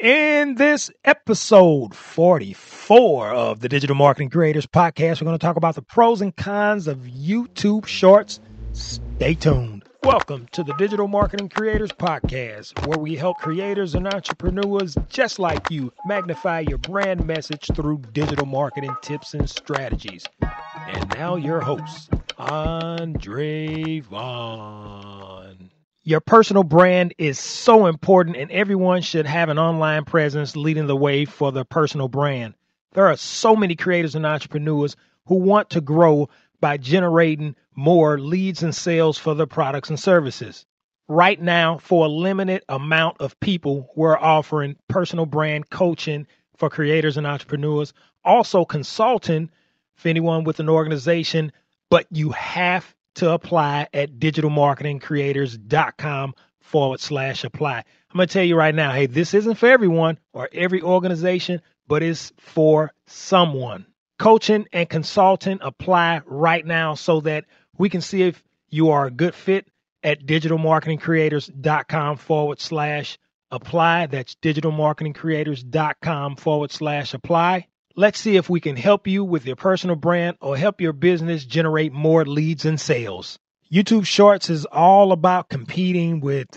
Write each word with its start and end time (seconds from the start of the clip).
In 0.00 0.54
this 0.54 0.90
episode 1.04 1.94
44 1.94 3.34
of 3.34 3.60
the 3.60 3.68
Digital 3.68 3.94
Marketing 3.94 4.30
Creators 4.30 4.66
Podcast, 4.66 5.20
we're 5.20 5.26
going 5.26 5.38
to 5.38 5.46
talk 5.46 5.56
about 5.56 5.74
the 5.74 5.82
pros 5.82 6.22
and 6.22 6.34
cons 6.34 6.88
of 6.88 7.00
YouTube 7.00 7.84
Shorts. 7.84 8.40
Stay 8.72 9.34
tuned. 9.34 9.84
Welcome 10.02 10.48
to 10.52 10.62
the 10.62 10.72
Digital 10.78 11.06
Marketing 11.06 11.50
Creators 11.50 11.92
Podcast, 11.92 12.86
where 12.86 12.98
we 12.98 13.14
help 13.14 13.36
creators 13.40 13.94
and 13.94 14.06
entrepreneurs 14.06 14.96
just 15.10 15.38
like 15.38 15.70
you 15.70 15.92
magnify 16.06 16.60
your 16.60 16.78
brand 16.78 17.26
message 17.26 17.68
through 17.74 17.98
digital 18.14 18.46
marketing 18.46 18.96
tips 19.02 19.34
and 19.34 19.50
strategies. 19.50 20.24
And 20.40 21.10
now, 21.10 21.36
your 21.36 21.60
host, 21.60 22.08
Andre 22.38 24.00
Vaughn. 24.00 25.70
Your 26.02 26.20
personal 26.20 26.62
brand 26.62 27.12
is 27.18 27.38
so 27.38 27.84
important, 27.84 28.38
and 28.38 28.50
everyone 28.50 29.02
should 29.02 29.26
have 29.26 29.50
an 29.50 29.58
online 29.58 30.06
presence 30.06 30.56
leading 30.56 30.86
the 30.86 30.96
way 30.96 31.26
for 31.26 31.52
their 31.52 31.64
personal 31.64 32.08
brand. 32.08 32.54
There 32.92 33.06
are 33.08 33.16
so 33.18 33.54
many 33.54 33.76
creators 33.76 34.14
and 34.14 34.24
entrepreneurs 34.24 34.96
who 35.26 35.34
want 35.34 35.68
to 35.70 35.82
grow 35.82 36.30
by 36.58 36.78
generating 36.78 37.54
more 37.76 38.18
leads 38.18 38.62
and 38.62 38.74
sales 38.74 39.18
for 39.18 39.34
their 39.34 39.46
products 39.46 39.90
and 39.90 40.00
services. 40.00 40.64
Right 41.06 41.40
now, 41.40 41.76
for 41.76 42.06
a 42.06 42.08
limited 42.08 42.64
amount 42.70 43.20
of 43.20 43.38
people, 43.38 43.90
we're 43.94 44.18
offering 44.18 44.76
personal 44.88 45.26
brand 45.26 45.68
coaching 45.68 46.26
for 46.56 46.70
creators 46.70 47.18
and 47.18 47.26
entrepreneurs, 47.26 47.92
also 48.24 48.64
consulting 48.64 49.50
for 49.96 50.08
anyone 50.08 50.44
with 50.44 50.60
an 50.60 50.68
organization, 50.70 51.52
but 51.90 52.06
you 52.10 52.30
have 52.30 52.94
to 53.16 53.30
apply 53.30 53.88
at 53.92 54.18
digitalmarketingcreators.com 54.18 56.34
forward 56.60 57.00
slash 57.00 57.44
apply. 57.44 57.78
I'm 57.78 58.16
going 58.16 58.28
to 58.28 58.32
tell 58.32 58.44
you 58.44 58.56
right 58.56 58.74
now 58.74 58.92
hey, 58.92 59.06
this 59.06 59.34
isn't 59.34 59.56
for 59.56 59.68
everyone 59.68 60.18
or 60.32 60.48
every 60.52 60.82
organization, 60.82 61.60
but 61.86 62.02
it's 62.02 62.32
for 62.38 62.92
someone. 63.06 63.86
Coaching 64.18 64.66
and 64.72 64.88
consulting 64.88 65.58
apply 65.60 66.22
right 66.26 66.64
now 66.64 66.94
so 66.94 67.20
that 67.22 67.44
we 67.78 67.88
can 67.88 68.00
see 68.00 68.22
if 68.22 68.42
you 68.68 68.90
are 68.90 69.06
a 69.06 69.10
good 69.10 69.34
fit 69.34 69.66
at 70.02 70.26
digitalmarketingcreators.com 70.26 72.16
forward 72.16 72.60
slash 72.60 73.18
apply. 73.50 74.06
That's 74.06 74.34
digitalmarketingcreators.com 74.36 76.36
forward 76.36 76.70
slash 76.70 77.14
apply. 77.14 77.66
Let's 77.96 78.20
see 78.20 78.36
if 78.36 78.48
we 78.48 78.60
can 78.60 78.76
help 78.76 79.06
you 79.06 79.24
with 79.24 79.46
your 79.46 79.56
personal 79.56 79.96
brand 79.96 80.36
or 80.40 80.56
help 80.56 80.80
your 80.80 80.92
business 80.92 81.44
generate 81.44 81.92
more 81.92 82.24
leads 82.24 82.64
and 82.64 82.80
sales. 82.80 83.38
YouTube 83.72 84.06
Shorts 84.06 84.48
is 84.48 84.64
all 84.66 85.12
about 85.12 85.48
competing 85.48 86.20
with 86.20 86.48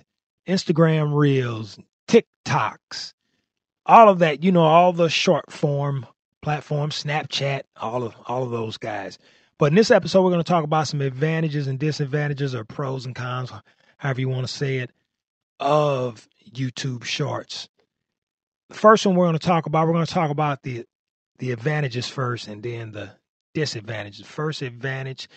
Instagram 0.47 1.15
Reels, 1.15 1.77
TikToks, 2.07 3.13
all 3.85 4.09
of 4.09 4.19
that, 4.19 4.43
you 4.43 4.51
know, 4.51 4.63
all 4.63 4.93
the 4.93 5.09
short 5.09 5.51
form 5.51 6.05
platforms, 6.41 7.03
Snapchat, 7.03 7.63
all 7.77 8.03
of 8.03 8.15
all 8.25 8.43
of 8.43 8.51
those 8.51 8.77
guys. 8.77 9.17
But 9.57 9.67
in 9.67 9.75
this 9.75 9.91
episode, 9.91 10.23
we're 10.23 10.31
going 10.31 10.43
to 10.43 10.49
talk 10.49 10.63
about 10.63 10.87
some 10.87 11.01
advantages 11.01 11.67
and 11.67 11.79
disadvantages 11.79 12.53
or 12.53 12.63
pros 12.63 13.05
and 13.05 13.15
cons, 13.15 13.51
however 13.97 14.21
you 14.21 14.29
want 14.29 14.47
to 14.47 14.53
say 14.53 14.77
it, 14.77 14.91
of 15.59 16.27
YouTube 16.51 17.03
Shorts. 17.03 17.69
The 18.69 18.75
first 18.75 19.05
one 19.05 19.15
we're 19.15 19.25
going 19.25 19.37
to 19.37 19.45
talk 19.47 19.65
about, 19.65 19.87
we're 19.87 19.93
going 19.93 20.05
to 20.05 20.13
talk 20.13 20.31
about 20.31 20.63
the 20.63 20.85
the 21.39 21.51
advantages 21.51 22.07
first 22.07 22.47
and 22.47 22.63
then 22.63 22.91
the 22.91 23.11
disadvantages. 23.53 24.25
First 24.25 24.61
advantage 24.61 25.27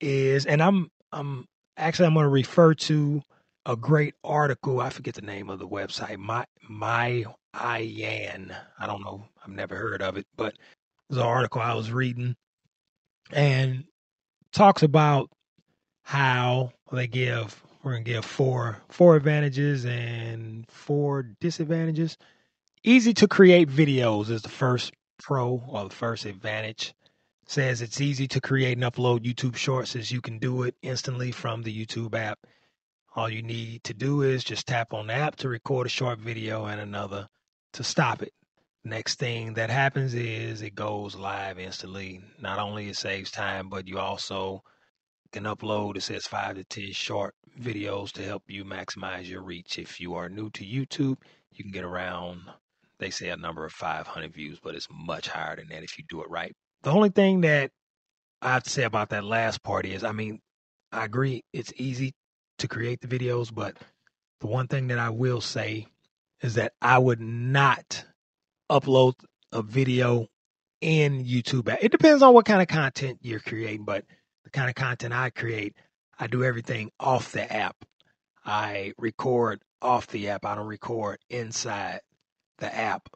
is, 0.00 0.46
and 0.46 0.62
I'm 0.62 0.90
I'm 1.12 1.46
actually 1.76 2.06
I'm 2.06 2.14
going 2.14 2.24
to 2.24 2.30
refer 2.30 2.74
to 2.74 3.22
a 3.66 3.76
great 3.76 4.14
article. 4.24 4.80
I 4.80 4.90
forget 4.90 5.14
the 5.14 5.22
name 5.22 5.50
of 5.50 5.58
the 5.58 5.68
website. 5.68 6.18
My 6.18 6.46
my 6.68 7.24
Ian. 7.78 8.54
I 8.78 8.86
don't 8.86 9.04
know. 9.04 9.26
I've 9.44 9.52
never 9.52 9.76
heard 9.76 10.02
of 10.02 10.16
it, 10.16 10.26
but 10.36 10.54
there's 11.08 11.22
an 11.22 11.28
article 11.28 11.60
I 11.60 11.74
was 11.74 11.92
reading 11.92 12.36
and 13.30 13.84
talks 14.52 14.82
about 14.82 15.30
how 16.04 16.72
they 16.90 17.06
give 17.06 17.62
we're 17.82 17.92
gonna 17.92 18.04
give 18.04 18.24
four 18.24 18.78
four 18.88 19.16
advantages 19.16 19.84
and 19.84 20.66
four 20.70 21.22
disadvantages. 21.40 22.16
Easy 22.84 23.14
to 23.14 23.28
create 23.28 23.68
videos 23.68 24.30
is 24.30 24.42
the 24.42 24.48
first 24.48 24.92
pro 25.22 25.62
or 25.68 25.88
the 25.88 25.94
first 25.94 26.26
advantage 26.26 26.94
says 27.46 27.80
it's 27.80 28.00
easy 28.00 28.26
to 28.28 28.40
create 28.40 28.76
and 28.76 28.84
upload 28.84 29.24
YouTube 29.24 29.56
shorts 29.56 29.94
as 29.96 30.10
you 30.10 30.20
can 30.20 30.38
do 30.38 30.62
it 30.64 30.74
instantly 30.82 31.30
from 31.30 31.62
the 31.62 31.86
YouTube 31.86 32.14
app. 32.14 32.38
All 33.14 33.28
you 33.28 33.42
need 33.42 33.84
to 33.84 33.94
do 33.94 34.22
is 34.22 34.42
just 34.42 34.66
tap 34.66 34.92
on 34.92 35.06
the 35.06 35.14
app 35.14 35.36
to 35.36 35.48
record 35.48 35.86
a 35.86 35.90
short 35.90 36.18
video 36.18 36.66
and 36.66 36.80
another 36.80 37.28
to 37.74 37.84
stop 37.84 38.22
it. 38.22 38.32
Next 38.84 39.18
thing 39.18 39.54
that 39.54 39.70
happens 39.70 40.14
is 40.14 40.62
it 40.62 40.74
goes 40.74 41.14
live 41.14 41.58
instantly. 41.58 42.20
Not 42.40 42.58
only 42.58 42.88
it 42.88 42.96
saves 42.96 43.30
time, 43.30 43.68
but 43.68 43.86
you 43.86 43.98
also 43.98 44.62
can 45.32 45.44
upload, 45.44 45.96
it 45.96 46.02
says 46.02 46.26
five 46.26 46.56
to 46.56 46.64
10 46.64 46.92
short 46.92 47.34
videos 47.60 48.12
to 48.12 48.22
help 48.22 48.42
you 48.48 48.64
maximize 48.64 49.28
your 49.28 49.42
reach. 49.42 49.78
If 49.78 50.00
you 50.00 50.14
are 50.14 50.28
new 50.28 50.50
to 50.50 50.64
YouTube, 50.64 51.18
you 51.52 51.64
can 51.64 51.70
get 51.70 51.84
around 51.84 52.42
they 53.02 53.10
say 53.10 53.28
a 53.28 53.36
number 53.36 53.64
of 53.64 53.72
500 53.72 54.32
views, 54.32 54.58
but 54.62 54.74
it's 54.74 54.88
much 54.90 55.28
higher 55.28 55.56
than 55.56 55.68
that 55.68 55.82
if 55.82 55.98
you 55.98 56.04
do 56.08 56.22
it 56.22 56.30
right. 56.30 56.54
The 56.82 56.90
only 56.90 57.10
thing 57.10 57.42
that 57.42 57.70
I 58.40 58.52
have 58.52 58.64
to 58.64 58.70
say 58.70 58.84
about 58.84 59.10
that 59.10 59.24
last 59.24 59.62
part 59.62 59.86
is, 59.86 60.04
I 60.04 60.12
mean, 60.12 60.40
I 60.90 61.04
agree 61.04 61.44
it's 61.52 61.72
easy 61.76 62.14
to 62.58 62.68
create 62.68 63.00
the 63.00 63.08
videos, 63.08 63.52
but 63.52 63.76
the 64.40 64.46
one 64.46 64.68
thing 64.68 64.88
that 64.88 64.98
I 64.98 65.10
will 65.10 65.40
say 65.40 65.86
is 66.42 66.54
that 66.54 66.72
I 66.80 66.98
would 66.98 67.20
not 67.20 68.04
upload 68.70 69.14
a 69.52 69.62
video 69.62 70.26
in 70.80 71.24
YouTube. 71.24 71.74
It 71.80 71.92
depends 71.92 72.22
on 72.22 72.34
what 72.34 72.44
kind 72.44 72.60
of 72.60 72.68
content 72.68 73.18
you're 73.22 73.40
creating, 73.40 73.84
but 73.84 74.04
the 74.44 74.50
kind 74.50 74.68
of 74.68 74.74
content 74.74 75.14
I 75.14 75.30
create, 75.30 75.74
I 76.18 76.26
do 76.26 76.42
everything 76.42 76.90
off 76.98 77.32
the 77.32 77.50
app. 77.52 77.76
I 78.44 78.92
record 78.98 79.62
off 79.80 80.08
the 80.08 80.28
app. 80.28 80.44
I 80.44 80.56
don't 80.56 80.66
record 80.66 81.18
inside 81.30 82.00
the 82.62 82.74
app. 82.74 83.08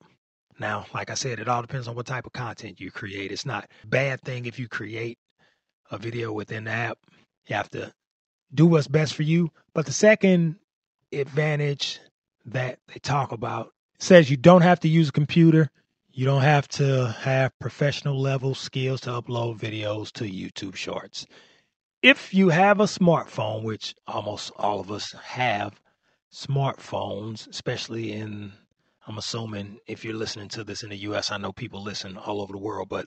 Now, 0.58 0.86
like 0.92 1.10
I 1.10 1.14
said, 1.14 1.38
it 1.38 1.48
all 1.48 1.62
depends 1.62 1.88
on 1.88 1.94
what 1.94 2.06
type 2.06 2.26
of 2.26 2.32
content 2.32 2.80
you 2.80 2.90
create. 2.90 3.30
It's 3.30 3.46
not 3.46 3.70
bad 3.86 4.20
thing 4.22 4.46
if 4.46 4.58
you 4.58 4.68
create 4.68 5.18
a 5.90 5.98
video 5.98 6.32
within 6.32 6.64
the 6.64 6.72
app. 6.72 6.98
You 7.46 7.56
have 7.56 7.70
to 7.70 7.92
do 8.52 8.66
what's 8.66 8.88
best 8.88 9.14
for 9.14 9.22
you. 9.22 9.50
But 9.72 9.86
the 9.86 9.92
second 9.92 10.56
advantage 11.12 12.00
that 12.46 12.78
they 12.88 12.98
talk 13.00 13.32
about 13.32 13.70
says 13.98 14.30
you 14.30 14.36
don't 14.36 14.62
have 14.62 14.80
to 14.80 14.88
use 14.88 15.10
a 15.10 15.12
computer. 15.12 15.70
You 16.10 16.24
don't 16.24 16.42
have 16.42 16.66
to 16.68 17.14
have 17.20 17.58
professional 17.60 18.18
level 18.18 18.54
skills 18.54 19.02
to 19.02 19.10
upload 19.10 19.60
videos 19.60 20.10
to 20.12 20.24
YouTube 20.24 20.74
Shorts. 20.74 21.26
If 22.02 22.34
you 22.34 22.48
have 22.48 22.80
a 22.80 22.84
smartphone, 22.84 23.62
which 23.62 23.94
almost 24.06 24.50
all 24.56 24.80
of 24.80 24.90
us 24.90 25.12
have 25.22 25.80
smartphones, 26.32 27.46
especially 27.48 28.12
in 28.12 28.52
I'm 29.06 29.19
assuming 29.19 29.78
if 29.87 30.05
you're 30.05 30.15
listening 30.15 30.49
to 30.49 30.65
this 30.65 30.83
in 30.83 30.91
the 30.91 30.97
US, 30.99 31.31
I 31.31 31.39
know 31.39 31.53
people 31.53 31.83
listen 31.83 32.17
all 32.17 32.41
over 32.41 32.53
the 32.53 32.59
world, 32.59 32.89
but 32.89 33.06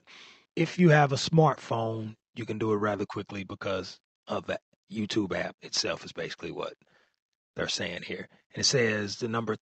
if 0.56 0.78
you 0.78 0.88
have 0.88 1.12
a 1.12 1.16
smartphone, 1.16 2.14
you 2.34 2.46
can 2.46 2.58
do 2.58 2.72
it 2.72 2.76
rather 2.76 3.04
quickly 3.04 3.44
because 3.44 3.98
of 4.26 4.46
the 4.46 4.58
YouTube 4.90 5.36
app 5.36 5.56
itself, 5.60 6.04
is 6.04 6.12
basically 6.12 6.52
what 6.52 6.74
they're 7.54 7.68
saying 7.68 8.02
here. 8.02 8.28
And 8.54 8.62
it 8.62 8.64
says 8.64 9.16
the 9.16 9.28
number 9.28 9.56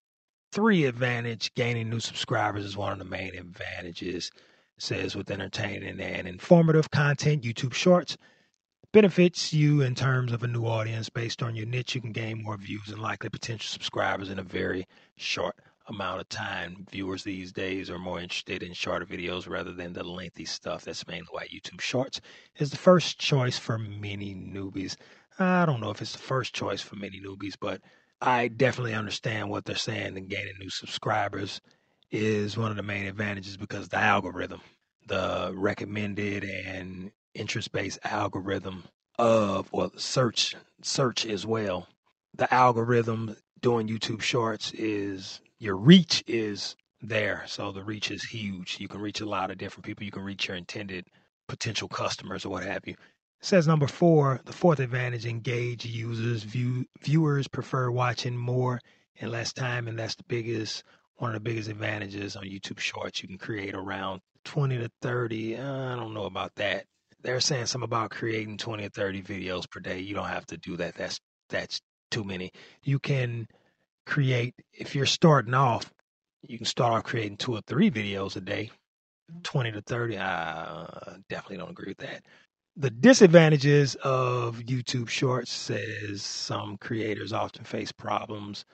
three 0.53 0.85
advantage 0.85 1.53
gaining 1.55 1.91
new 1.91 2.01
subscribers 2.01 2.65
is 2.65 2.77
one 2.77 2.93
of 2.93 2.99
the 2.99 3.05
main 3.05 3.35
advantages. 3.35 4.31
It 4.77 4.83
says 4.83 5.17
with 5.17 5.31
entertaining 5.31 6.01
and 6.01 6.29
informative 6.29 6.91
content, 6.91 7.43
YouTube 7.43 7.75
Shorts 7.75 8.17
benefits 8.93 9.53
you 9.53 9.83
in 9.83 9.95
terms 9.95 10.33
of 10.33 10.43
a 10.45 10.49
new 10.49 10.65
audience 10.65 11.11
based 11.11 11.43
on 11.43 11.57
your 11.57 11.67
niche. 11.67 11.97
You 11.97 12.01
can 12.01 12.13
gain 12.13 12.43
more 12.43 12.57
views 12.57 12.89
and 12.89 13.01
likely 13.01 13.29
potential 13.29 13.69
subscribers 13.69 14.31
in 14.31 14.39
a 14.39 14.45
very 14.45 14.87
short 15.17 15.57
amount 15.89 16.21
of 16.21 16.29
time. 16.29 16.87
Viewers 16.91 17.25
these 17.25 17.53
days 17.53 17.91
are 17.91 17.99
more 17.99 18.21
interested 18.21 18.63
in 18.63 18.73
shorter 18.73 19.07
videos 19.07 19.49
rather 19.49 19.73
than 19.73 19.93
the 19.93 20.05
lengthy 20.05 20.45
stuff. 20.45 20.85
That's 20.85 21.07
mainly 21.07 21.29
why 21.31 21.47
YouTube 21.47 21.81
Shorts 21.81 22.21
is 22.57 22.71
the 22.71 22.77
first 22.77 23.19
choice 23.19 23.59
for 23.59 23.79
many 23.79 24.35
newbies. 24.35 24.97
I 25.39 25.67
don't 25.67 25.81
know 25.81 25.91
if 25.91 26.03
it's 26.03 26.13
the 26.13 26.19
first 26.19 26.55
choice 26.55 26.81
for 26.81 26.97
many 26.97 27.21
newbies, 27.21 27.55
but 27.59 27.81
I 28.21 28.49
definitely 28.49 28.95
understand 28.95 29.49
what 29.49 29.65
they're 29.65 29.77
saying 29.77 30.17
and 30.17 30.29
gaining 30.29 30.59
new 30.59 30.71
subscribers 30.71 31.61
is 32.11 32.57
one 32.57 32.71
of 32.71 32.77
the 32.77 32.83
main 32.83 33.07
advantages 33.07 33.57
because 33.57 33.89
the 33.89 33.99
algorithm, 33.99 34.61
the 35.07 35.53
recommended 35.55 36.45
and 36.45 37.13
interest 37.35 37.73
based 37.73 37.99
algorithm 38.05 38.85
of 39.19 39.73
well 39.73 39.93
search 39.97 40.55
search 40.83 41.27
as 41.27 41.47
well. 41.47 41.87
The 42.35 42.53
algorithm 42.53 43.37
doing 43.61 43.89
YouTube 43.89 44.23
shorts 44.23 44.73
is 44.73 45.41
your 45.59 45.77
reach 45.77 46.23
is 46.27 46.77
there. 47.01 47.45
So 47.47 47.73
the 47.73 47.85
reach 47.85 48.11
is 48.11 48.23
huge. 48.25 48.79
You 48.81 48.89
can 48.89 49.01
reach 49.01 49.21
a 49.21 49.29
lot 49.29 49.51
of 49.51 49.59
different 49.59 49.87
people. 49.87 50.05
You 50.05 50.11
can 50.11 50.25
reach 50.25 50.49
your 50.49 50.57
intended 50.57 51.07
potential 51.49 51.89
customers 51.89 52.45
or 52.45 52.51
what 52.51 52.65
have 52.65 52.87
you. 52.87 52.95
It 52.95 53.47
says 53.47 53.69
number 53.69 53.87
four, 53.87 54.41
the 54.45 54.53
fourth 54.53 54.81
advantage, 54.81 55.27
engage 55.27 55.85
users. 55.85 56.43
View, 56.43 56.87
viewers 57.03 57.47
prefer 57.47 57.91
watching 57.91 58.37
more 58.37 58.81
in 59.17 59.31
less 59.31 59.53
time, 59.53 59.89
and 59.89 59.99
that's 59.99 60.17
the 60.17 60.25
biggest 60.25 60.83
one 61.17 61.31
of 61.31 61.35
the 61.35 61.41
biggest 61.41 61.69
advantages 61.69 62.37
on 62.37 62.45
YouTube 62.45 62.79
Shorts. 62.79 63.23
You 63.23 63.29
can 63.29 63.39
create 63.39 63.75
around 63.75 64.21
20 64.45 64.79
to 64.79 64.91
30. 65.03 65.57
Uh, 65.57 65.93
I 65.93 65.97
don't 65.97 66.15
know 66.15 66.25
about 66.25 66.55
that. 66.57 66.85
They're 67.23 67.41
saying 67.41 67.67
something 67.67 67.85
about 67.85 68.11
creating 68.11 68.59
20 68.59 68.87
or 68.87 68.89
30 68.89 69.23
videos 69.23 69.69
per 69.69 69.81
day. 69.81 69.99
You 69.99 70.15
don't 70.15 70.29
have 70.29 70.47
to 70.47 70.57
do 70.57 70.77
that. 70.77 70.95
That's 70.95 71.21
that's 71.49 71.81
too 72.11 72.23
many. 72.23 72.53
You 72.85 72.99
can 72.99 73.49
create 74.09 74.55
if 74.73 74.95
you're 74.95 75.07
starting 75.07 75.55
off. 75.55 75.93
You 76.43 76.57
can 76.57 76.67
start 76.67 76.95
off 76.95 77.05
creating 77.05 77.37
two 77.37 77.55
or 77.55 77.61
three 77.67 77.91
videos 77.91 78.37
a 78.37 78.41
day. 78.41 78.71
20 79.43 79.73
to 79.73 79.83
30. 79.83 80.19
I 80.19 81.17
definitely 81.29 81.59
don't 81.59 81.71
agree 81.71 81.91
with 81.91 81.99
that. 81.99 82.25
The 82.77 82.91
disadvantages 82.91 83.97
of 83.97 84.61
YouTube 84.61 85.09
Shorts 85.09 85.53
says 85.53 86.23
some 86.23 86.79
creators 86.79 87.33
often 87.33 87.65
face 87.65 87.93
problems 87.93 88.65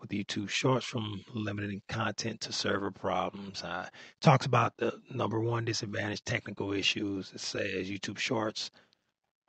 with 0.00 0.10
YouTube 0.10 0.48
Shorts 0.48 0.86
from 0.86 1.22
limiting 1.34 1.82
content 1.88 2.40
to 2.42 2.52
server 2.52 2.90
problems. 2.90 3.62
Uh, 3.62 3.88
talks 4.20 4.46
about 4.46 4.76
the 4.78 4.94
number 5.10 5.40
one 5.40 5.64
disadvantage 5.64 6.22
technical 6.24 6.72
issues. 6.72 7.32
It 7.34 7.40
says 7.40 7.90
YouTube 7.90 8.18
Shorts 8.18 8.70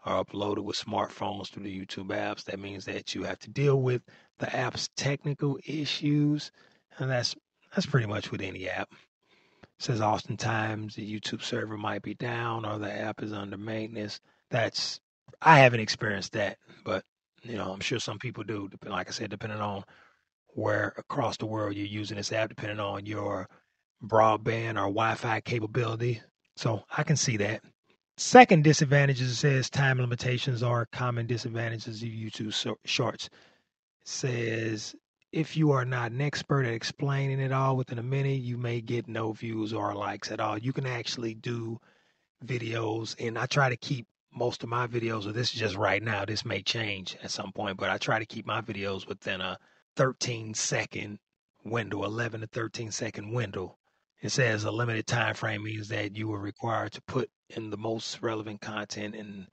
are 0.06 0.24
uploaded 0.24 0.63
with 0.63 0.78
smartphones 0.78 1.50
through 1.50 1.63
the 1.63 1.80
YouTube 1.80 2.07
apps. 2.07 2.46
That 2.46 2.60
means 2.60 2.86
that 2.86 3.13
you 3.13 3.24
have 3.24 3.40
to 3.40 3.50
deal 3.50 3.81
with 3.81 4.01
the 4.40 4.54
app's 4.56 4.90
technical 4.96 5.60
issues, 5.66 6.51
and 6.98 7.10
that's 7.10 7.36
that's 7.74 7.86
pretty 7.86 8.07
much 8.07 8.31
with 8.31 8.42
any 8.42 8.69
app. 8.69 8.90
It 9.62 9.68
says 9.84 10.01
oftentimes 10.01 10.96
the 10.96 11.19
YouTube 11.19 11.44
server 11.44 11.78
might 11.78 12.01
be 12.01 12.13
down 12.13 12.66
or 12.66 12.80
the 12.80 12.92
app 12.92 13.22
is 13.22 13.34
under 13.34 13.57
maintenance. 13.57 14.19
That's 14.50 15.00
I 15.42 15.60
haven't 15.60 15.81
experienced 15.81 16.34
that, 16.34 16.57
but 16.84 17.04
you 17.44 17.57
know 17.57 17.72
I'm 17.72 17.81
sure 17.81 18.00
some 18.00 18.19
people 18.19 18.44
do. 18.44 18.69
Like 18.86 19.10
I 19.10 19.12
said, 19.12 19.30
depending 19.30 19.62
on 19.62 19.84
where 20.54 20.94
across 20.98 21.38
the 21.38 21.46
world 21.46 21.75
you're 21.75 21.86
using 21.86 22.18
this 22.18 22.31
app, 22.31 22.50
depending 22.50 22.80
on 22.80 23.06
your 23.06 23.48
broadband 24.04 24.72
or 24.72 24.88
Wi-Fi 24.88 25.42
capability. 25.42 26.22
So 26.56 26.84
I 26.96 27.04
can 27.04 27.16
see 27.16 27.38
that. 27.38 27.62
Second 28.21 28.66
disadvantage 28.66 29.21
is 29.21 29.31
it 29.31 29.36
says 29.36 29.69
time 29.69 29.98
limitations 29.98 30.62
are 30.62 30.86
common 30.88 31.25
disadvantages 31.25 32.04
of 32.04 32.10
YouTube 32.10 32.75
Shorts. 32.83 33.27
It 33.27 33.31
says 34.04 34.94
if 35.31 35.56
you 35.56 35.71
are 35.71 35.86
not 35.86 36.12
an 36.12 36.19
expert 36.19 36.66
at 36.66 36.74
explaining 36.74 37.39
it 37.39 37.54
all 37.54 37.77
within 37.77 37.98
a 37.98 38.04
minute, 38.04 38.42
you 38.42 38.57
may 38.57 38.81
get 38.81 39.07
no 39.07 39.31
views 39.31 39.71
or 39.71 39.95
likes 39.95 40.33
at 40.33 40.42
all. 40.42 40.57
You 40.57 40.74
can 40.74 40.86
actually 40.86 41.33
do 41.33 41.80
videos, 42.45 43.16
and 43.25 43.39
I 43.39 43.45
try 43.45 43.69
to 43.69 43.77
keep 43.77 44.06
most 44.33 44.63
of 44.63 44.69
my 44.69 44.86
videos, 44.86 45.25
or 45.25 45.31
this 45.31 45.54
is 45.54 45.60
just 45.62 45.77
right 45.77 46.04
now, 46.04 46.25
this 46.25 46.44
may 46.44 46.62
change 46.62 47.15
at 47.24 47.31
some 47.31 47.54
point, 47.54 47.77
but 47.77 47.89
I 47.89 47.98
try 47.98 48.19
to 48.19 48.25
keep 48.25 48.45
my 48.45 48.60
videos 48.60 49.07
within 49.07 49.39
a 49.39 49.57
13 49.95 50.54
second 50.56 51.19
window, 51.63 52.04
11 52.04 52.42
to 52.42 52.48
13 52.48 52.92
second 52.92 53.31
window. 53.31 53.78
It 54.21 54.30
says 54.30 54.66
a 54.66 54.71
limited 54.71 55.07
time 55.07 55.33
frame 55.33 55.63
means 55.63 55.88
that 55.89 56.16
you 56.16 56.27
were 56.27 56.39
required 56.39 56.92
to 56.94 57.01
put 57.04 57.30
in 57.50 57.69
the 57.69 57.77
most 57.77 58.21
relevant 58.21 58.60
content 58.60 59.16
in 59.16 59.48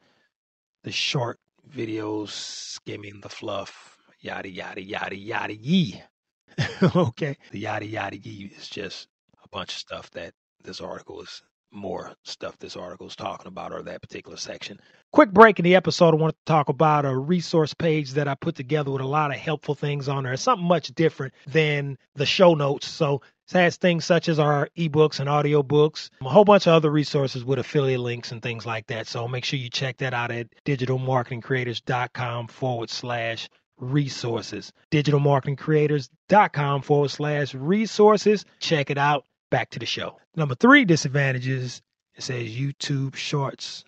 the 0.83 0.91
short 0.91 1.39
videos, 1.69 2.31
skimming 2.31 3.21
the 3.21 3.29
fluff, 3.29 3.97
yada 4.21 4.49
yada 4.49 4.83
yada 4.83 5.17
yada 5.17 5.55
yee. 5.55 6.03
okay, 6.97 7.37
the 7.51 7.61
yada 7.61 7.87
yada 7.87 8.19
yee 8.19 8.53
is 8.57 8.69
just 8.69 9.09
a 9.45 9.49
bunch 9.49 9.73
of 9.73 9.79
stuff 9.79 10.11
that 10.13 10.35
this 10.65 10.81
article 10.81 11.23
is 11.23 11.43
more 11.77 12.13
stuff 12.25 12.59
this 12.59 12.77
article 12.77 13.07
is 13.07 13.17
talking 13.17 13.47
about 13.47 13.73
or 13.73 13.83
that 13.83 14.03
particular 14.03 14.37
section. 14.37 14.81
Quick 15.13 15.33
break 15.33 15.59
in 15.59 15.65
the 15.65 15.77
episode. 15.77 16.15
I 16.15 16.17
want 16.17 16.35
to 16.35 16.45
talk 16.45 16.69
about 16.69 17.05
a 17.05 17.17
resource 17.17 17.75
page 17.75 18.13
that 18.13 18.29
I 18.29 18.35
put 18.35 18.57
together 18.57 18.91
with 18.91 19.03
a 19.03 19.07
lot 19.07 19.31
of 19.31 19.37
helpful 19.37 19.75
things 19.75 20.09
on 20.09 20.25
there. 20.25 20.37
Something 20.37 20.67
much 20.67 20.89
different 20.89 21.35
than 21.47 21.99
the 22.15 22.27
show 22.27 22.55
notes. 22.55 22.89
So 22.89 23.23
it 23.49 23.53
has 23.53 23.77
things 23.77 24.05
such 24.05 24.29
as 24.29 24.39
our 24.39 24.69
ebooks 24.77 25.21
and 25.21 25.29
audiobooks, 25.29 26.11
a 26.21 26.29
whole 26.29 26.45
bunch 26.45 26.67
of 26.67 26.73
other 26.73 26.91
resources 26.91 27.45
with 27.45 27.59
affiliate 27.59 28.01
links 28.01 28.33
and 28.33 28.43
things 28.43 28.67
like 28.67 28.89
that. 28.89 29.07
So 29.07 29.29
make 29.29 29.45
sure 29.45 29.59
you 29.59 29.71
check 29.71 29.99
that 29.99 30.15
out 30.15 30.33
at 30.33 30.49
digitalmarketingcreators.com 30.65 32.49
forward 32.49 32.91
slash 32.91 33.49
resources. 33.79 34.73
Digitalmarketingcreators.com 34.91 36.83
forward 36.83 37.11
slash 37.11 37.55
resources. 37.55 38.45
Check 38.59 38.91
it 38.91 38.99
out. 38.99 39.25
Back 39.51 39.71
to 39.71 39.79
the 39.79 39.87
show. 39.87 40.19
Number 40.35 40.55
three 40.55 40.85
disadvantages 40.85 41.83
it 42.17 42.23
says 42.23 42.49
YouTube 42.49 43.15
Shorts. 43.15 43.85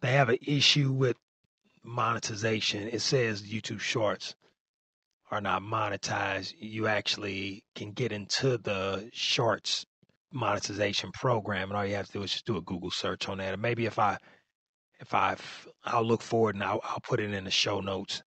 They 0.00 0.12
have 0.12 0.28
an 0.28 0.38
issue 0.46 0.92
with 0.92 1.16
monetization. 1.82 2.88
It 2.88 3.00
says 3.00 3.42
YouTube 3.42 3.80
Shorts 3.80 4.36
are 5.30 5.40
not 5.40 5.62
monetized. 5.62 6.54
You 6.58 6.86
actually 6.86 7.64
can 7.74 7.90
get 7.90 8.12
into 8.12 8.58
the 8.58 9.10
Shorts 9.12 9.84
monetization 10.32 11.10
program, 11.12 11.70
and 11.70 11.76
all 11.76 11.84
you 11.84 11.96
have 11.96 12.06
to 12.06 12.12
do 12.12 12.22
is 12.22 12.32
just 12.32 12.46
do 12.46 12.56
a 12.56 12.62
Google 12.62 12.90
search 12.92 13.28
on 13.28 13.38
that. 13.38 13.54
And 13.54 13.62
maybe 13.62 13.86
if 13.86 13.98
I 13.98 14.18
if 15.00 15.12
I 15.12 15.36
I'll 15.84 16.04
look 16.04 16.22
forward 16.22 16.54
and 16.54 16.62
I'll, 16.62 16.80
I'll 16.84 17.00
put 17.00 17.20
it 17.20 17.32
in 17.32 17.44
the 17.44 17.50
show 17.50 17.80
notes. 17.80 18.22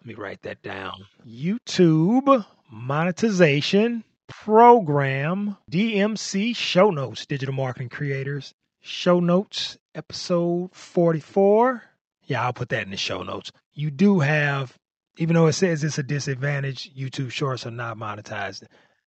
Let 0.00 0.06
me 0.06 0.14
write 0.14 0.42
that 0.42 0.62
down. 0.62 1.06
YouTube 1.26 2.44
monetization 2.70 4.04
program 4.28 5.56
DMC 5.70 6.54
show 6.54 6.90
notes, 6.90 7.26
digital 7.26 7.54
marketing 7.54 7.88
creators. 7.88 8.54
Show 8.80 9.20
notes, 9.20 9.78
episode 9.94 10.70
44. 10.72 11.82
Yeah, 12.24 12.44
I'll 12.44 12.52
put 12.52 12.68
that 12.70 12.84
in 12.84 12.90
the 12.90 12.96
show 12.96 13.22
notes. 13.22 13.50
You 13.72 13.90
do 13.90 14.20
have, 14.20 14.76
even 15.18 15.34
though 15.34 15.46
it 15.46 15.54
says 15.54 15.82
it's 15.82 15.98
a 15.98 16.02
disadvantage, 16.02 16.94
YouTube 16.94 17.30
shorts 17.30 17.66
are 17.66 17.70
not 17.70 17.96
monetized. 17.96 18.64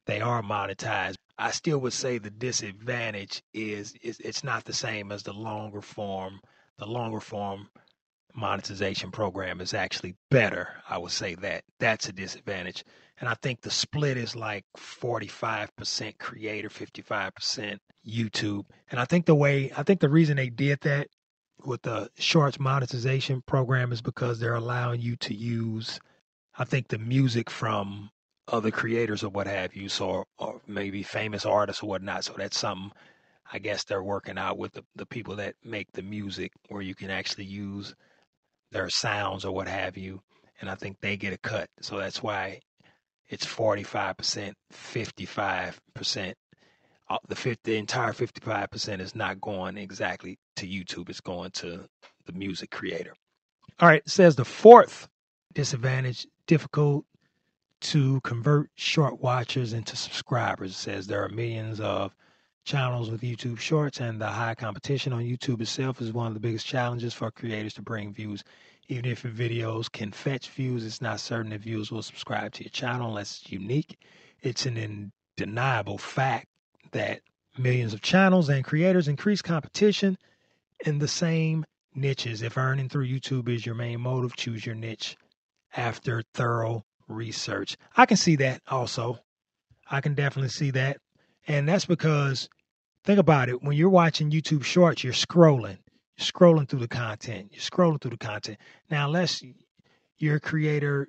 They 0.05 0.21
are 0.21 0.41
monetized. 0.41 1.15
I 1.37 1.51
still 1.51 1.79
would 1.79 1.93
say 1.93 2.17
the 2.17 2.29
disadvantage 2.29 3.43
is, 3.53 3.93
is 4.01 4.19
it's 4.19 4.43
not 4.43 4.63
the 4.63 4.73
same 4.73 5.11
as 5.11 5.23
the 5.23 5.33
longer 5.33 5.81
form. 5.81 6.39
The 6.77 6.85
longer 6.85 7.19
form 7.19 7.69
monetization 8.33 9.11
program 9.11 9.61
is 9.61 9.73
actually 9.73 10.15
better. 10.29 10.69
I 10.89 10.97
would 10.97 11.11
say 11.11 11.35
that 11.35 11.63
that's 11.79 12.07
a 12.07 12.13
disadvantage. 12.13 12.83
And 13.19 13.29
I 13.29 13.35
think 13.41 13.61
the 13.61 13.71
split 13.71 14.17
is 14.17 14.35
like 14.35 14.65
45% 14.77 16.17
creator, 16.17 16.69
55% 16.69 17.77
YouTube. 18.05 18.65
And 18.91 18.99
I 18.99 19.05
think 19.05 19.25
the 19.25 19.35
way, 19.35 19.71
I 19.75 19.83
think 19.83 20.01
the 20.01 20.09
reason 20.09 20.37
they 20.37 20.49
did 20.49 20.79
that 20.81 21.07
with 21.65 21.81
the 21.83 22.09
shorts 22.17 22.59
monetization 22.59 23.41
program 23.41 23.91
is 23.91 24.01
because 24.01 24.39
they're 24.39 24.55
allowing 24.55 25.01
you 25.01 25.15
to 25.17 25.33
use, 25.33 25.99
I 26.57 26.65
think, 26.65 26.89
the 26.89 26.97
music 26.97 27.49
from 27.49 28.09
other 28.47 28.69
creators 28.69 29.23
or 29.23 29.29
what 29.29 29.47
have 29.47 29.75
you, 29.75 29.89
so 29.89 30.25
or 30.37 30.61
maybe 30.67 31.01
famous 31.01 31.45
artists 31.45 31.81
or 31.81 31.89
whatnot. 31.89 32.25
So 32.25 32.33
that's 32.37 32.57
something 32.57 32.91
I 33.51 33.59
guess 33.59 33.83
they're 33.83 34.03
working 34.03 34.37
out 34.37 34.57
with 34.57 34.73
the, 34.73 34.83
the 34.95 35.05
people 35.05 35.35
that 35.37 35.55
make 35.63 35.91
the 35.91 36.01
music 36.01 36.51
where 36.69 36.81
you 36.81 36.95
can 36.95 37.09
actually 37.09 37.45
use 37.45 37.95
their 38.71 38.89
sounds 38.89 39.45
or 39.45 39.53
what 39.53 39.67
have 39.67 39.97
you. 39.97 40.21
And 40.61 40.69
I 40.69 40.75
think 40.75 40.99
they 40.99 41.17
get 41.17 41.33
a 41.33 41.37
cut. 41.37 41.69
So 41.81 41.97
that's 41.97 42.23
why 42.23 42.61
it's 43.29 43.45
45%, 43.45 44.53
55%. 44.73 46.33
Uh, 47.07 47.17
the 47.27 47.35
50, 47.35 47.71
the 47.71 47.77
entire 47.77 48.13
55% 48.13 48.99
is 48.99 49.15
not 49.15 49.39
going 49.39 49.77
exactly 49.77 50.39
to 50.55 50.67
YouTube. 50.67 51.09
It's 51.09 51.21
going 51.21 51.51
to 51.51 51.87
the 52.25 52.33
music 52.33 52.71
creator. 52.71 53.13
All 53.79 53.87
right. 53.87 54.07
Says 54.09 54.35
the 54.35 54.45
fourth 54.45 55.07
disadvantage, 55.53 56.25
difficult 56.47 57.05
to 57.81 58.19
convert 58.21 58.69
short 58.75 59.21
watchers 59.21 59.73
into 59.73 59.95
subscribers. 59.95 60.71
It 60.71 60.75
says 60.75 61.07
there 61.07 61.23
are 61.23 61.29
millions 61.29 61.79
of 61.79 62.15
channels 62.65 63.11
with 63.11 63.21
YouTube 63.21 63.59
Shorts, 63.59 63.99
and 63.99 64.19
the 64.19 64.27
high 64.27 64.55
competition 64.55 65.13
on 65.13 65.21
YouTube 65.21 65.61
itself 65.61 66.01
is 66.01 66.11
one 66.11 66.27
of 66.27 66.33
the 66.33 66.39
biggest 66.39 66.65
challenges 66.65 67.13
for 67.13 67.29
creators 67.29 67.75
to 67.75 67.81
bring 67.83 68.11
views. 68.13 68.43
Even 68.87 69.05
if 69.05 69.23
your 69.23 69.33
videos 69.33 69.91
can 69.91 70.11
fetch 70.11 70.49
views, 70.49 70.85
it's 70.85 71.01
not 71.01 71.19
certain 71.19 71.51
that 71.51 71.61
viewers 71.61 71.91
will 71.91 72.03
subscribe 72.03 72.53
to 72.53 72.63
your 72.63 72.69
channel 72.69 73.09
unless 73.09 73.41
it's 73.41 73.51
unique. 73.51 73.97
It's 74.41 74.65
an 74.65 75.11
undeniable 75.37 75.97
fact 75.97 76.47
that 76.91 77.21
millions 77.57 77.93
of 77.93 78.01
channels 78.01 78.49
and 78.49 78.63
creators 78.63 79.07
increase 79.07 79.41
competition 79.41 80.17
in 80.85 80.99
the 80.99 81.07
same 81.07 81.65
niches. 81.95 82.41
If 82.41 82.57
earning 82.57 82.89
through 82.89 83.07
YouTube 83.07 83.49
is 83.49 83.65
your 83.65 83.75
main 83.75 84.01
motive, 84.01 84.35
choose 84.35 84.65
your 84.65 84.75
niche 84.75 85.17
after 85.75 86.21
thorough 86.33 86.83
research. 87.07 87.77
I 87.95 88.05
can 88.05 88.17
see 88.17 88.35
that 88.37 88.61
also. 88.67 89.19
I 89.89 90.01
can 90.01 90.13
definitely 90.13 90.49
see 90.49 90.71
that. 90.71 90.97
And 91.47 91.67
that's 91.67 91.85
because 91.85 92.49
think 93.03 93.19
about 93.19 93.49
it 93.49 93.61
when 93.63 93.77
you're 93.77 93.89
watching 93.89 94.31
YouTube 94.31 94.63
shorts, 94.63 95.03
you're 95.03 95.13
scrolling. 95.13 95.77
You're 96.17 96.25
scrolling 96.25 96.67
through 96.67 96.79
the 96.79 96.87
content. 96.87 97.49
You're 97.51 97.61
scrolling 97.61 98.01
through 98.01 98.11
the 98.11 98.17
content. 98.17 98.57
Now, 98.89 99.07
unless 99.07 99.43
you're 100.17 100.37
a 100.37 100.39
creator 100.39 101.07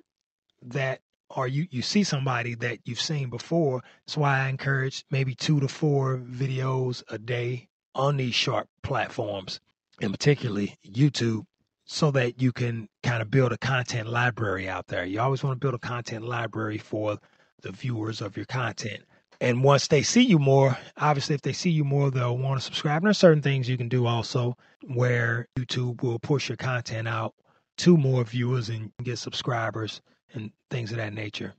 that 0.63 1.01
or 1.29 1.47
you, 1.47 1.67
you 1.71 1.81
see 1.81 2.03
somebody 2.03 2.55
that 2.55 2.79
you've 2.85 3.01
seen 3.01 3.29
before, 3.29 3.81
that's 4.05 4.17
why 4.17 4.39
I 4.39 4.49
encourage 4.49 5.03
maybe 5.11 5.35
two 5.35 5.59
to 5.59 5.67
four 5.67 6.17
videos 6.19 7.03
a 7.09 7.17
day 7.17 7.67
on 7.93 8.17
these 8.17 8.35
short 8.35 8.67
platforms, 8.81 9.59
and 10.01 10.11
particularly 10.11 10.77
YouTube, 10.87 11.45
so 11.85 12.11
that 12.11 12.41
you 12.41 12.51
can 12.51 12.87
kind 13.03 13.21
of 13.21 13.31
build 13.31 13.51
a 13.51 13.57
content 13.57 14.07
library 14.09 14.69
out 14.69 14.87
there. 14.87 15.05
You 15.05 15.19
always 15.19 15.43
want 15.43 15.59
to 15.59 15.59
build 15.59 15.73
a 15.73 15.79
content 15.79 16.23
library 16.23 16.77
for 16.77 17.17
the 17.61 17.71
viewers 17.71 18.21
of 18.21 18.37
your 18.37 18.45
content. 18.45 19.03
And 19.39 19.63
once 19.63 19.87
they 19.87 20.01
see 20.01 20.23
you 20.23 20.39
more, 20.39 20.77
obviously, 20.97 21.35
if 21.35 21.41
they 21.41 21.53
see 21.53 21.69
you 21.69 21.83
more, 21.83 22.09
they'll 22.09 22.37
want 22.37 22.59
to 22.59 22.65
subscribe. 22.65 22.97
And 22.97 23.07
there's 23.07 23.17
certain 23.17 23.41
things 23.41 23.69
you 23.69 23.77
can 23.77 23.89
do 23.89 24.05
also 24.05 24.57
where 24.87 25.47
YouTube 25.57 26.01
will 26.01 26.19
push 26.19 26.49
your 26.49 26.57
content 26.57 27.07
out 27.07 27.35
to 27.77 27.97
more 27.97 28.23
viewers 28.23 28.69
and 28.69 28.91
get 29.03 29.19
subscribers 29.19 30.01
and 30.33 30.51
things 30.69 30.91
of 30.91 30.97
that 30.97 31.13
nature. 31.13 31.53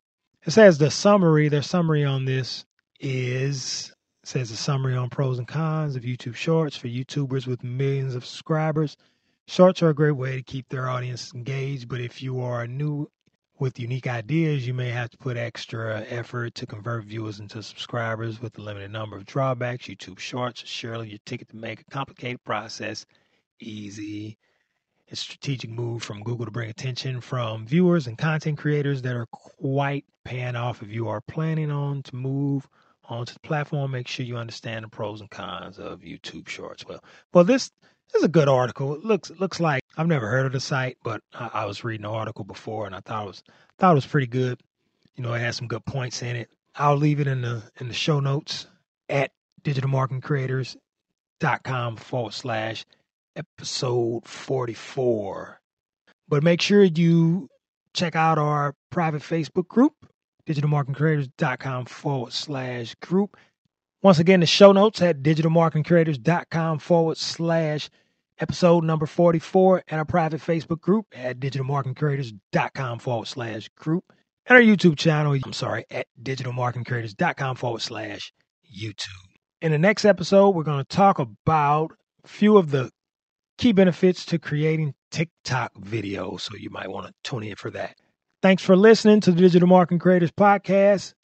It 0.45 0.51
says 0.51 0.79
the 0.79 0.91
summary, 0.91 1.49
their 1.49 1.63
summary 1.63 2.05
on 2.05 2.25
this 2.25 2.65
is 3.01 3.93
says 4.25 4.51
a 4.51 4.57
summary 4.57 4.95
on 4.95 5.09
pros 5.09 5.39
and 5.39 5.49
cons 5.49 5.97
of 5.97 6.03
YouTube 6.03 6.35
Shorts 6.35 6.77
for 6.77 6.89
YouTubers 6.89 7.47
with 7.47 7.65
millions 7.65 8.15
of 8.15 8.27
subscribers. 8.27 8.97
Shorts 9.47 9.83
are 9.83 9.89
a 9.89 9.95
great 9.95 10.17
way 10.17 10.37
to 10.37 10.43
keep 10.43 10.69
their 10.69 10.89
audience 10.89 11.33
engaged, 11.33 11.89
but 11.89 12.01
if 12.01 12.23
you 12.23 12.41
are 12.41 12.67
new 12.67 13.09
with 13.61 13.79
unique 13.79 14.07
ideas, 14.07 14.67
you 14.67 14.75
may 14.75 14.91
have 14.91 15.11
to 15.11 15.19
put 15.19 15.37
extra 15.37 16.05
effort 16.09 16.55
to 16.55 16.67
convert 16.67 17.05
viewers 17.05 17.41
into 17.41 17.63
subscribers 17.63 18.41
with 18.41 18.57
a 18.59 18.63
limited 18.63 18.91
number 18.91 19.17
of 19.17 19.27
drawbacks. 19.27 19.87
YouTube 19.87 20.19
Shorts 20.19 20.63
surely 20.65 21.09
your 21.11 21.19
ticket 21.27 21.49
to 21.49 21.57
make 21.57 21.81
a 21.81 21.85
complicated 21.85 22.43
process 22.45 23.05
easy. 23.61 24.39
It's 25.09 25.21
a 25.21 25.25
strategic 25.25 25.71
move 25.71 26.03
from 26.03 26.23
Google 26.23 26.45
to 26.45 26.51
bring 26.51 26.71
attention 26.71 27.21
from 27.21 27.67
viewers 27.67 28.07
and 28.07 28.17
content 28.17 28.59
creators 28.59 29.03
that 29.03 29.17
are 29.17 29.27
quite 29.27 30.05
paying 30.25 30.55
off. 30.55 30.83
If 30.83 30.91
you 30.91 31.09
are 31.09 31.23
planning 31.23 31.71
on 31.71 32.03
to 32.05 32.17
move 32.17 32.69
onto 33.05 33.33
the 33.33 33.41
platform, 33.41 33.91
make 33.91 34.07
sure 34.07 34.27
you 34.27 34.37
understand 34.37 34.85
the 34.85 34.89
pros 34.89 35.21
and 35.21 35.31
cons 35.31 35.79
of 35.79 36.01
YouTube 36.01 36.49
Shorts. 36.49 36.87
Well, 36.87 37.03
well, 37.33 37.45
this 37.45 37.71
is 38.15 38.25
a 38.25 38.29
good 38.29 38.49
article. 38.49 38.95
It 38.95 39.05
looks 39.05 39.31
looks 39.39 39.61
like 39.61 39.83
I've 39.97 40.07
never 40.07 40.29
heard 40.29 40.47
of 40.47 40.53
the 40.53 40.61
site, 40.61 40.99
but 41.03 41.23
I, 41.33 41.51
I 41.53 41.65
was 41.65 41.83
reading 41.85 42.05
the 42.05 42.11
article 42.11 42.45
before 42.45 42.87
and 42.87 42.95
I 42.95 43.01
thought 43.01 43.25
it 43.25 43.29
was 43.29 43.43
thought 43.79 43.93
it 43.93 43.97
was 43.97 44.07
pretty 44.07 44.27
good. 44.27 44.61
You 45.17 45.23
know, 45.23 45.33
it 45.35 45.41
has 45.41 45.57
some 45.57 45.69
good 45.69 45.85
points 45.85 46.23
in 46.23 46.37
it. 46.37 46.49
I'll 46.75 46.97
leave 46.97 47.21
it 47.21 47.27
in 47.27 47.43
the 47.43 47.63
in 47.81 47.89
the 47.89 47.95
show 47.95 48.21
notes 48.21 48.67
at 49.09 49.33
digitalmarketingcreators.com 49.63 51.97
forward 51.97 52.35
slash 52.35 52.85
episode 53.37 54.27
44. 54.27 55.61
But 56.29 56.43
make 56.43 56.61
sure 56.61 56.85
you 56.85 57.49
check 57.95 58.15
out 58.15 58.39
our 58.39 58.75
private 58.91 59.23
Facebook 59.23 59.69
group, 59.69 59.95
digitalmarketingcreators.com 60.47 61.87
forward 61.87 62.33
slash 62.33 62.95
group. 62.97 63.37
Once 64.03 64.19
again, 64.19 64.41
the 64.41 64.47
show 64.47 64.73
notes 64.73 65.03
at 65.03 65.23
digitalmarketingcreators.com 65.23 66.79
forward 66.79 67.17
slash 67.17 67.91
episode 68.39 68.85
number 68.85 69.07
44 69.07 69.83
and 69.89 69.99
our 69.99 70.05
private 70.05 70.41
Facebook 70.41 70.81
group 70.81 71.07
at 71.13 71.41
digitalmarketingcreators.com 71.41 72.99
forward 73.01 73.27
slash 73.27 73.69
group 73.71 74.05
and 74.47 74.57
our 74.57 74.63
YouTube 74.63 74.97
channel, 74.97 75.37
I'm 75.45 75.53
sorry, 75.53 75.85
at 75.91 76.07
digitalmarketingcreators.com 76.23 77.57
forward 77.57 77.83
slash 77.83 78.33
YouTube. 78.75 79.09
In 79.61 79.73
the 79.73 79.79
next 79.79 80.05
episode, 80.05 80.51
we're 80.51 80.63
going 80.63 80.85
to 80.85 80.97
talk 80.97 81.19
about 81.19 81.93
a 82.25 82.29
few 82.29 82.57
of 82.57 82.71
the 82.71 82.91
key 83.59 83.73
benefits 83.73 84.25
to 84.27 84.39
creating 84.39 84.95
TikTok 85.11 85.75
videos. 85.75 86.43
So 86.43 86.57
you 86.57 86.71
might 86.71 86.91
want 86.91 87.09
to 87.09 87.15
tune 87.25 87.43
in 87.43 87.57
for 87.57 87.71
that. 87.73 87.97
Thanks 88.41 88.63
for 88.63 88.77
listening 88.77 89.21
to 89.23 89.33
the 89.33 89.41
Digital 89.41 89.69
Marketing 89.69 89.99
Creators 89.99 90.31
Podcast. 90.31 91.15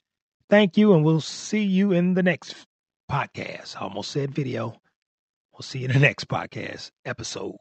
Thank 0.55 0.77
you, 0.77 0.95
and 0.95 1.05
we'll 1.05 1.21
see 1.21 1.65
you 1.65 1.91
in 1.91 2.15
the 2.15 2.23
next 2.23 2.55
podcast. 3.11 3.75
I 3.77 3.81
almost 3.81 4.13
said 4.13 4.33
video. 4.33 4.81
We'll 5.53 5.63
see 5.63 5.81
you 5.81 5.87
in 5.87 5.93
the 5.93 5.99
next 5.99 6.29
podcast 6.29 6.93
episode 7.05 7.59